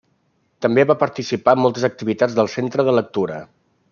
També 0.65 0.85
va 0.91 0.95
participar 1.03 1.53
en 1.57 1.61
moltes 1.67 1.85
activitats 1.91 2.39
del 2.41 2.51
Centre 2.57 2.89
de 2.89 2.99
Lectura. 3.03 3.39